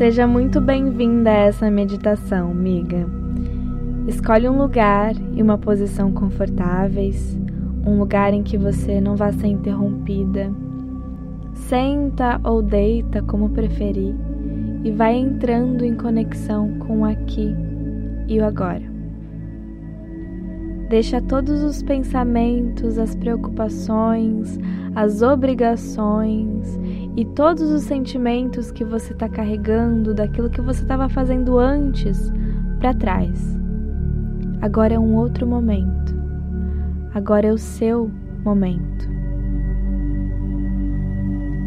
[0.00, 3.06] Seja muito bem-vinda a essa meditação, amiga.
[4.08, 7.38] Escolhe um lugar e uma posição confortáveis,
[7.84, 10.50] um lugar em que você não vá ser interrompida.
[11.52, 14.14] Senta ou deita como preferir
[14.82, 17.54] e vai entrando em conexão com o aqui
[18.26, 18.90] e o agora.
[20.88, 24.58] Deixa todos os pensamentos, as preocupações,
[24.94, 26.80] as obrigações
[27.20, 32.32] e todos os sentimentos que você está carregando daquilo que você estava fazendo antes
[32.78, 33.60] para trás.
[34.62, 36.14] Agora é um outro momento.
[37.12, 38.10] Agora é o seu
[38.42, 39.06] momento.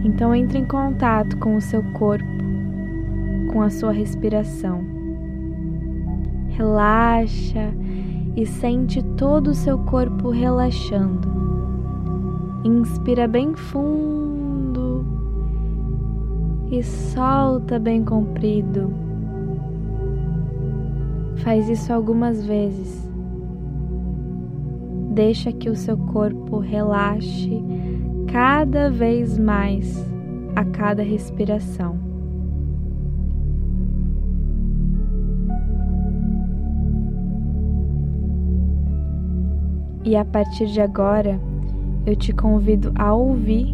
[0.03, 2.25] Então entre em contato com o seu corpo,
[3.51, 4.83] com a sua respiração.
[6.49, 7.71] Relaxa
[8.35, 11.31] e sente todo o seu corpo relaxando.
[12.65, 14.22] Inspira bem fundo
[16.73, 18.91] e solta bem comprido.
[21.35, 23.07] Faz isso algumas vezes.
[25.11, 27.63] Deixa que o seu corpo relaxe
[28.31, 30.03] cada vez mais
[30.55, 31.95] a cada respiração.
[40.03, 41.39] E a partir de agora,
[42.03, 43.67] eu te convido a ouvir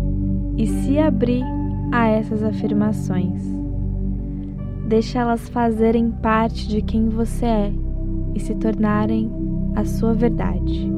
[0.57, 1.58] e se abrir
[1.91, 3.41] a essas afirmações.
[4.87, 7.73] Deixa elas fazerem parte de quem você é
[8.35, 9.31] e se tornarem
[9.75, 10.91] a sua verdade.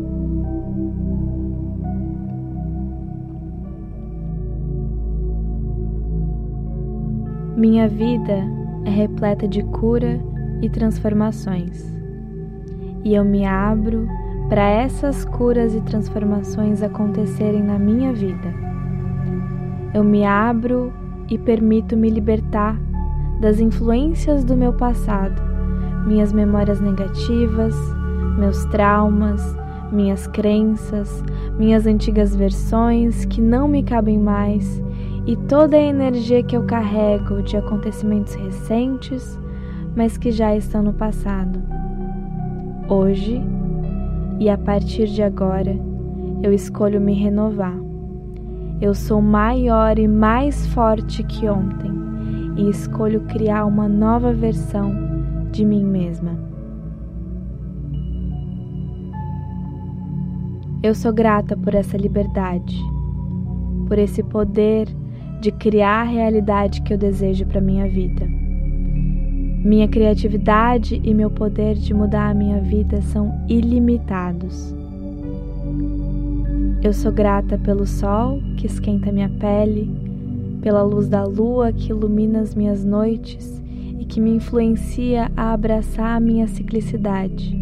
[7.55, 8.43] Minha vida
[8.85, 10.19] é repleta de cura
[10.61, 11.85] e transformações,
[13.03, 14.07] e eu me abro
[14.49, 18.70] para essas curas e transformações acontecerem na minha vida.
[19.93, 20.93] Eu me abro
[21.29, 22.79] e permito me libertar
[23.41, 25.41] das influências do meu passado,
[26.05, 27.75] minhas memórias negativas,
[28.37, 29.41] meus traumas,
[29.91, 31.23] minhas crenças,
[31.57, 34.81] minhas antigas versões que não me cabem mais
[35.25, 39.37] e toda a energia que eu carrego de acontecimentos recentes,
[39.95, 41.61] mas que já estão no passado.
[42.87, 43.41] Hoje,
[44.39, 45.77] e a partir de agora
[46.41, 47.90] eu escolho me renovar.
[48.81, 51.91] Eu sou maior e mais forte que ontem
[52.57, 54.91] e escolho criar uma nova versão
[55.51, 56.31] de mim mesma.
[60.81, 62.75] Eu sou grata por essa liberdade,
[63.87, 64.87] por esse poder
[65.39, 68.25] de criar a realidade que eu desejo para minha vida.
[69.63, 74.80] Minha criatividade e meu poder de mudar a minha vida são ilimitados.
[76.83, 79.89] Eu sou grata pelo sol que esquenta minha pele,
[80.61, 83.61] pela luz da lua que ilumina as minhas noites
[83.99, 87.55] e que me influencia a abraçar a minha ciclicidade.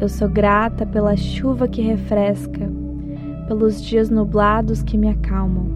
[0.00, 2.70] Eu sou grata pela chuva que refresca,
[3.48, 5.66] pelos dias nublados que me acalmam.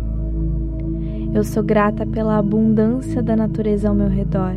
[1.35, 4.57] Eu sou grata pela abundância da natureza ao meu redor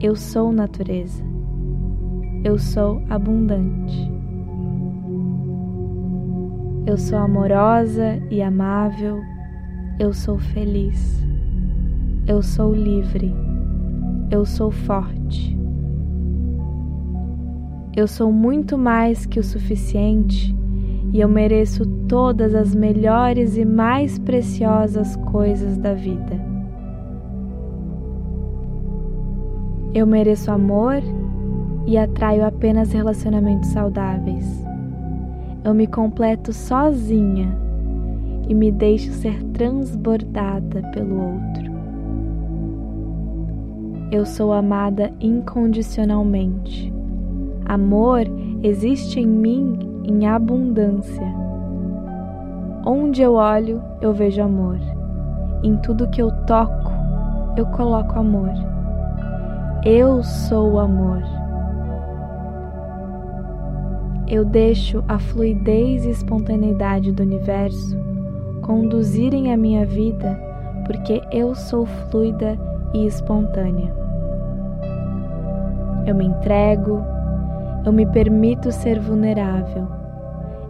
[0.00, 1.24] eu sou natureza.
[2.44, 4.15] Eu sou abundante.
[6.86, 9.20] Eu sou amorosa e amável.
[9.98, 11.20] Eu sou feliz.
[12.28, 13.34] Eu sou livre.
[14.30, 15.58] Eu sou forte.
[17.96, 20.56] Eu sou muito mais que o suficiente
[21.12, 26.40] e eu mereço todas as melhores e mais preciosas coisas da vida.
[29.92, 31.02] Eu mereço amor
[31.84, 34.65] e atraio apenas relacionamentos saudáveis.
[35.66, 37.48] Eu me completo sozinha
[38.48, 41.72] e me deixo ser transbordada pelo outro.
[44.12, 46.94] Eu sou amada incondicionalmente.
[47.64, 48.20] Amor
[48.62, 51.34] existe em mim em abundância.
[52.86, 54.78] Onde eu olho, eu vejo amor.
[55.64, 56.92] Em tudo que eu toco,
[57.56, 58.52] eu coloco amor.
[59.84, 61.35] Eu sou o amor.
[64.28, 67.96] Eu deixo a fluidez e espontaneidade do universo
[68.60, 70.36] conduzirem a minha vida
[70.84, 72.58] porque eu sou fluida
[72.92, 73.94] e espontânea.
[76.06, 77.00] Eu me entrego,
[77.84, 79.86] eu me permito ser vulnerável,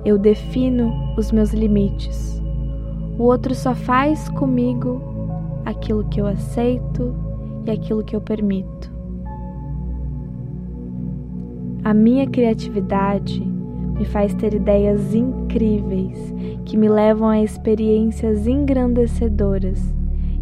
[0.05, 2.43] eu defino os meus limites.
[3.19, 5.01] O outro só faz comigo
[5.65, 7.15] aquilo que eu aceito
[7.65, 8.96] e aquilo que eu permito.
[11.87, 16.35] A minha criatividade me faz ter ideias incríveis
[16.65, 19.95] que me levam a experiências engrandecedoras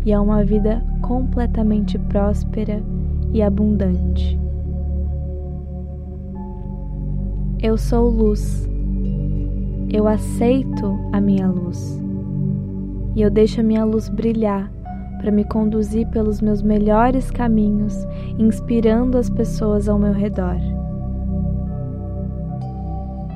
[0.06, 2.82] e a uma vida completamente próspera
[3.30, 4.40] e abundante.
[7.62, 8.66] Eu sou luz.
[9.92, 12.02] Eu aceito a minha luz.
[13.14, 14.72] E eu deixo a minha luz brilhar
[15.20, 18.06] para me conduzir pelos meus melhores caminhos,
[18.38, 20.56] inspirando as pessoas ao meu redor.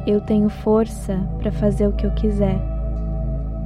[0.09, 2.59] Eu tenho força para fazer o que eu quiser.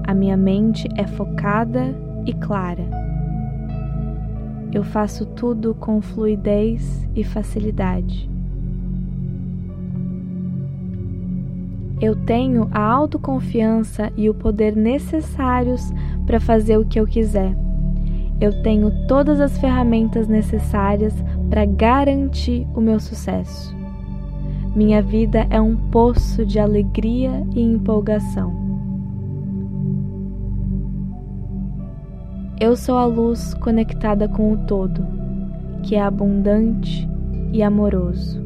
[0.04, 1.94] A minha mente é focada
[2.26, 2.82] e clara.
[4.72, 8.28] Eu faço tudo com fluidez e facilidade.
[12.00, 15.92] Eu tenho a autoconfiança e o poder necessários
[16.26, 17.56] para fazer o que eu quiser.
[18.40, 21.14] Eu tenho todas as ferramentas necessárias
[21.48, 23.81] para garantir o meu sucesso.
[24.74, 28.56] Minha vida é um poço de alegria e empolgação.
[32.58, 35.06] Eu sou a luz conectada com o todo,
[35.82, 37.06] que é abundante
[37.52, 38.40] e amoroso.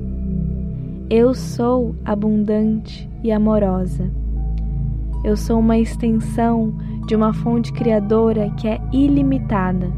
[1.09, 4.11] Eu sou abundante e amorosa.
[5.23, 6.75] Eu sou uma extensão
[7.07, 9.93] de uma fonte criadora que é ilimitada.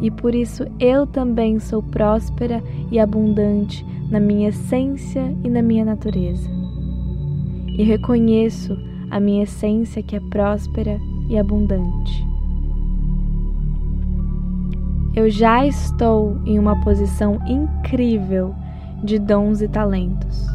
[0.00, 5.86] E por isso eu também sou próspera e abundante na minha essência e na minha
[5.86, 6.46] natureza.
[7.66, 8.78] E reconheço
[9.10, 11.00] a minha essência que é próspera
[11.30, 12.22] e abundante.
[15.16, 18.54] Eu já estou em uma posição incrível
[19.02, 20.46] de dons e talentos.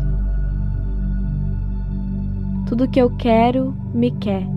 [2.68, 4.48] Tudo que eu quero me quer.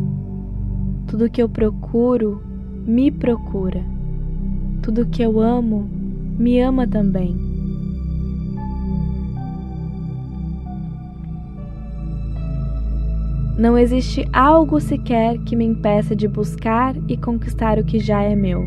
[1.06, 2.42] Tudo que eu procuro
[2.86, 3.82] me procura.
[4.82, 5.88] Tudo que eu amo
[6.38, 7.49] me ama também.
[13.60, 18.34] Não existe algo sequer que me impeça de buscar e conquistar o que já é
[18.34, 18.66] meu.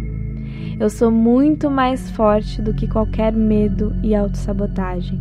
[0.79, 5.19] Eu sou muito mais forte do que qualquer medo e autossabotagem.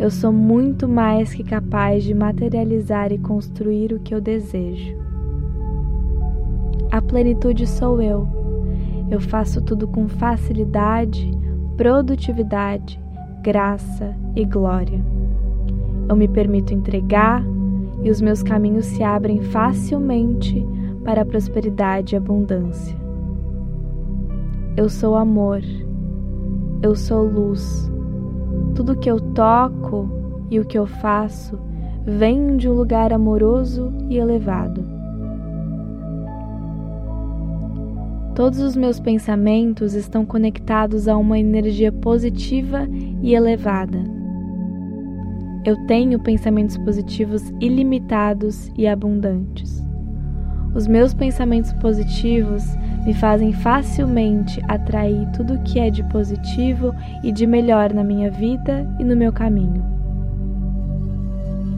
[0.00, 4.96] Eu sou muito mais que capaz de materializar e construir o que eu desejo.
[6.90, 8.26] A plenitude sou eu.
[9.08, 11.30] Eu faço tudo com facilidade,
[11.76, 13.00] produtividade,
[13.44, 15.00] graça e glória.
[16.08, 17.44] Eu me permito entregar
[18.02, 20.66] e os meus caminhos se abrem facilmente
[21.04, 22.96] para a prosperidade e abundância.
[24.76, 25.60] Eu sou amor,
[26.82, 27.90] eu sou luz.
[28.74, 30.08] Tudo que eu toco
[30.50, 31.58] e o que eu faço
[32.06, 34.84] vem de um lugar amoroso e elevado.
[38.34, 42.88] Todos os meus pensamentos estão conectados a uma energia positiva
[43.22, 44.21] e elevada.
[45.64, 49.80] Eu tenho pensamentos positivos ilimitados e abundantes.
[50.74, 52.64] Os meus pensamentos positivos
[53.04, 58.88] me fazem facilmente atrair tudo que é de positivo e de melhor na minha vida
[58.98, 59.84] e no meu caminho.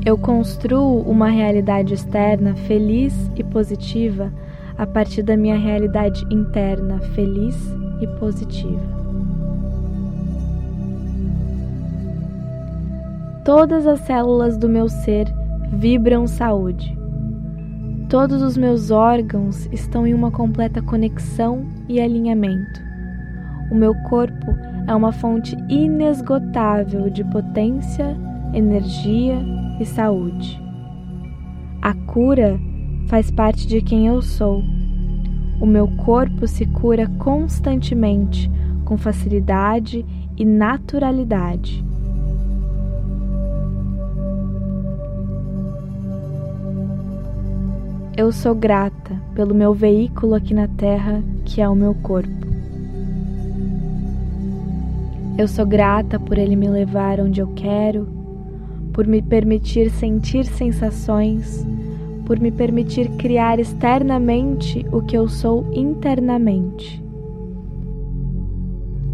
[0.06, 4.32] Eu construo uma realidade externa feliz e positiva
[4.78, 7.56] a partir da minha realidade interna feliz
[8.00, 8.93] e positiva.
[13.44, 15.26] Todas as células do meu ser
[15.70, 16.96] vibram saúde.
[18.08, 22.80] Todos os meus órgãos estão em uma completa conexão e alinhamento.
[23.70, 24.46] O meu corpo
[24.86, 28.16] é uma fonte inesgotável de potência,
[28.54, 29.36] energia
[29.78, 30.58] e saúde.
[31.82, 32.58] A cura
[33.08, 34.62] faz parte de quem eu sou.
[35.60, 38.50] O meu corpo se cura constantemente,
[38.86, 40.02] com facilidade
[40.34, 41.84] e naturalidade.
[48.16, 52.46] Eu sou grata pelo meu veículo aqui na Terra, que é o meu corpo.
[55.36, 58.06] Eu sou grata por ele me levar onde eu quero,
[58.92, 61.66] por me permitir sentir sensações,
[62.24, 67.02] por me permitir criar externamente o que eu sou internamente.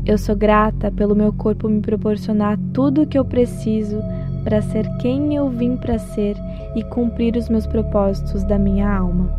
[0.04, 3.96] Eu sou grata pelo meu corpo me proporcionar tudo o que eu preciso
[4.42, 6.36] para ser quem eu vim para ser
[6.74, 9.30] e cumprir os meus propósitos da minha alma.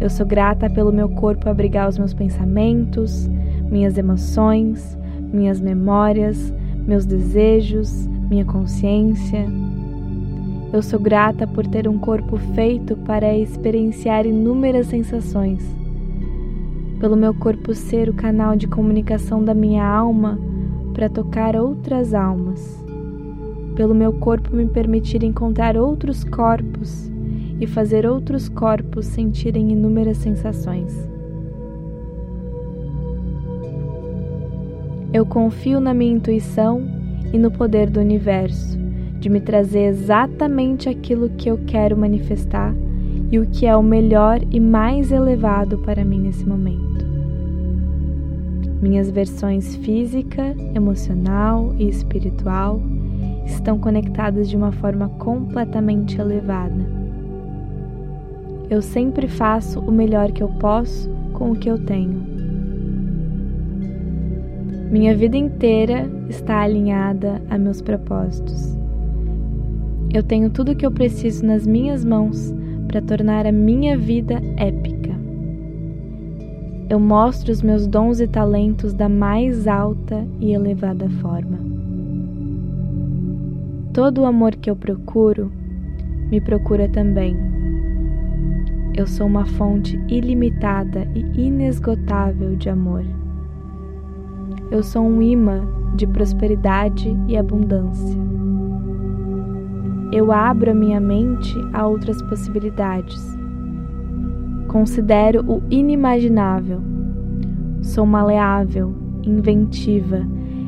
[0.00, 3.28] Eu sou grata pelo meu corpo abrigar os meus pensamentos,
[3.68, 4.96] minhas emoções,
[5.32, 6.52] minhas memórias,
[6.86, 9.44] meus desejos, minha consciência.
[10.72, 15.64] Eu sou grata por ter um corpo feito para experienciar inúmeras sensações.
[17.00, 20.38] Pelo meu corpo ser o canal de comunicação da minha alma
[20.92, 22.87] para tocar outras almas
[23.78, 27.08] pelo meu corpo me permitir encontrar outros corpos
[27.60, 30.92] e fazer outros corpos sentirem inúmeras sensações.
[35.14, 36.82] Eu confio na minha intuição
[37.32, 38.76] e no poder do universo
[39.20, 42.74] de me trazer exatamente aquilo que eu quero manifestar
[43.30, 47.06] e o que é o melhor e mais elevado para mim nesse momento.
[48.82, 52.82] Minhas versões física, emocional e espiritual
[53.48, 56.98] estão conectadas de uma forma completamente elevada.
[58.70, 62.20] Eu sempre faço o melhor que eu posso com o que eu tenho.
[64.90, 68.76] Minha vida inteira está alinhada a meus propósitos.
[70.12, 72.54] Eu tenho tudo o que eu preciso nas minhas mãos
[72.86, 75.14] para tornar a minha vida épica.
[76.88, 81.77] Eu mostro os meus dons e talentos da mais alta e elevada forma.
[83.98, 85.50] Todo o amor que eu procuro
[86.30, 87.36] me procura também.
[88.96, 93.04] Eu sou uma fonte ilimitada e inesgotável de amor.
[94.70, 98.16] Eu sou um imã de prosperidade e abundância.
[100.12, 103.36] Eu abro a minha mente a outras possibilidades.
[104.68, 106.80] Considero o inimaginável.
[107.82, 110.24] Sou maleável, inventiva,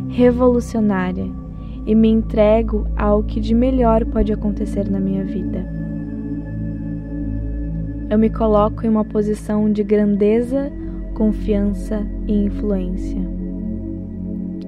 [0.09, 1.39] revolucionária
[1.87, 5.67] e me entrego ao que de melhor pode acontecer na minha vida.
[8.11, 10.73] Eu me coloco em uma posição de grandeza,
[11.15, 13.21] confiança e influência.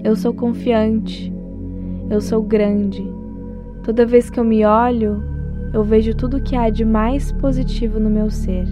[0.04, 1.32] Eu sou confiante,
[2.08, 3.04] eu sou grande.
[3.82, 5.22] Toda vez que eu me olho,
[5.72, 8.66] eu vejo tudo que há de mais positivo no meu ser.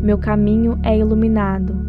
[0.00, 1.81] Meu caminho é iluminado.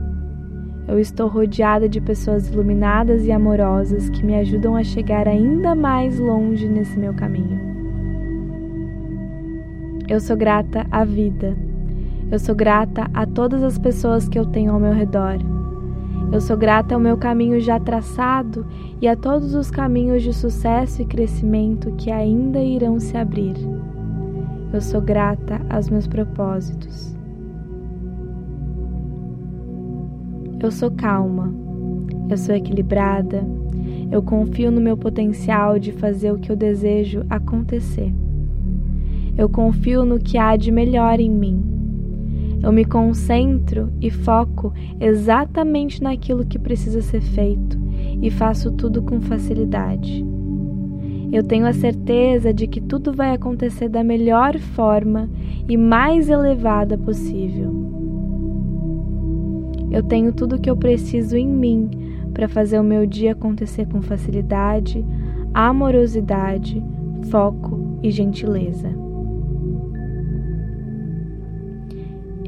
[0.88, 6.20] Eu estou rodeada de pessoas iluminadas e amorosas que me ajudam a chegar ainda mais
[6.20, 7.60] longe nesse meu caminho.
[10.10, 11.56] Eu sou grata à vida.
[12.30, 15.38] Eu sou grata a todas as pessoas que eu tenho ao meu redor.
[16.32, 18.66] Eu sou grata ao meu caminho já traçado
[19.02, 23.56] e a todos os caminhos de sucesso e crescimento que ainda irão se abrir.
[24.74, 27.16] Eu sou grata aos meus propósitos.
[30.64, 31.54] Eu sou calma.
[32.30, 33.46] Eu sou equilibrada.
[34.12, 38.12] Eu confio no meu potencial de fazer o que eu desejo acontecer.
[39.38, 41.74] Eu confio no que há de melhor em mim
[42.64, 47.78] eu me concentro e foco exatamente naquilo que precisa ser feito
[48.22, 50.26] e faço tudo com facilidade.
[51.30, 55.30] Eu tenho a certeza de que tudo vai acontecer da melhor forma
[55.68, 57.83] e mais elevada possível.
[59.94, 61.88] Eu tenho tudo o que eu preciso em mim
[62.34, 65.06] para fazer o meu dia acontecer com facilidade,
[65.54, 66.84] amorosidade,
[67.30, 68.90] foco e gentileza.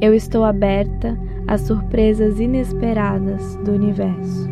[0.01, 1.15] Eu estou aberta
[1.47, 4.49] às surpresas inesperadas do universo.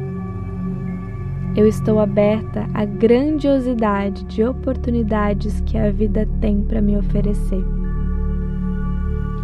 [1.55, 7.82] Eu estou aberta à grandiosidade de oportunidades que a vida tem para me oferecer.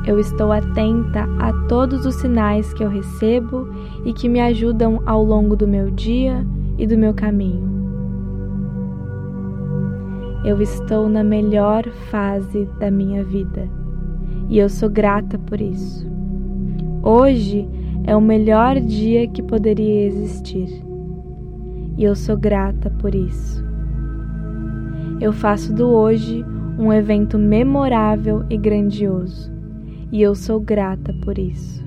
[0.09, 3.69] Eu estou atenta a todos os sinais que eu recebo
[4.03, 6.43] e que me ajudam ao longo do meu dia
[6.79, 7.69] e do meu caminho.
[10.43, 13.69] Eu estou na melhor fase da minha vida
[14.49, 16.09] e eu sou grata por isso.
[17.03, 17.69] Hoje
[18.07, 20.83] é o melhor dia que poderia existir
[21.95, 23.63] e eu sou grata por isso.
[25.21, 26.43] Eu faço do hoje
[26.79, 29.58] um evento memorável e grandioso
[30.11, 31.83] e eu sou grata por isso.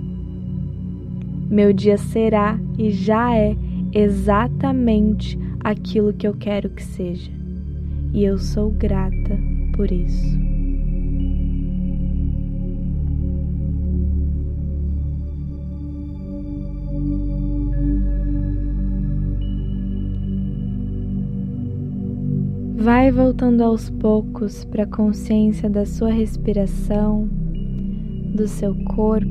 [1.50, 3.56] Meu dia será e já é
[3.92, 7.30] exatamente aquilo que eu quero que seja
[8.12, 9.38] e eu sou grata
[9.74, 10.40] por isso.
[22.76, 27.30] Vai voltando aos poucos para a consciência da sua respiração,
[28.32, 29.28] do seu corpo,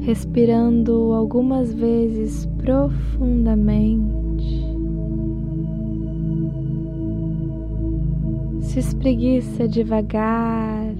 [0.00, 4.28] respirando algumas vezes profundamente.
[8.60, 10.94] Se espreguiça devagar,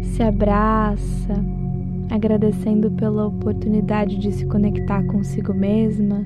[0.00, 1.34] se abraça,
[2.10, 6.24] agradecendo pela oportunidade de se conectar consigo mesma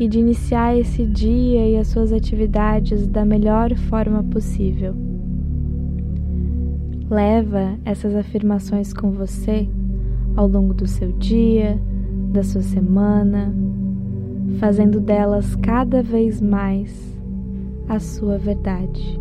[0.00, 5.11] e de iniciar esse dia e as suas atividades da melhor forma possível.
[7.12, 9.68] Leva essas afirmações com você
[10.34, 11.78] ao longo do seu dia,
[12.32, 13.54] da sua semana,
[14.58, 16.90] fazendo delas cada vez mais
[17.86, 19.20] a sua verdade.